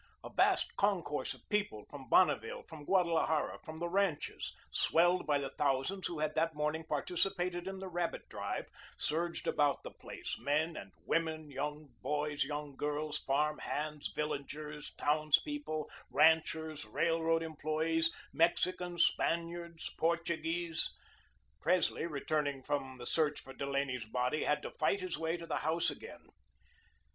A 0.23 0.33
vast 0.33 0.75
concourse 0.77 1.35
of 1.35 1.47
people 1.47 1.85
from 1.87 2.09
Bonneville, 2.09 2.63
from 2.63 2.85
Guadalajara, 2.85 3.59
from 3.63 3.77
the 3.77 3.87
ranches, 3.87 4.51
swelled 4.71 5.27
by 5.27 5.37
the 5.37 5.51
thousands 5.51 6.07
who 6.07 6.17
had 6.17 6.33
that 6.33 6.55
morning 6.55 6.83
participated 6.83 7.67
in 7.67 7.77
the 7.77 7.87
rabbit 7.87 8.27
drive, 8.27 8.67
surged 8.97 9.45
about 9.45 9.83
the 9.83 9.91
place; 9.91 10.39
men 10.39 10.75
and 10.75 10.91
women, 11.05 11.51
young 11.51 11.89
boys, 12.01 12.43
young 12.43 12.75
girls, 12.75 13.19
farm 13.19 13.59
hands, 13.59 14.07
villagers, 14.15 14.91
townspeople, 14.95 15.87
ranchers, 16.09 16.83
railroad 16.87 17.43
employees, 17.43 18.09
Mexicans, 18.33 19.03
Spaniards, 19.05 19.91
Portuguese. 19.99 20.89
Presley, 21.59 22.07
returning 22.07 22.63
from 22.63 22.97
the 22.97 23.05
search 23.05 23.39
for 23.39 23.53
Delaney's 23.53 24.05
body, 24.07 24.45
had 24.45 24.63
to 24.63 24.71
fight 24.71 25.01
his 25.01 25.19
way 25.19 25.37
to 25.37 25.45
the 25.45 25.57
house 25.57 25.91
again. 25.91 26.25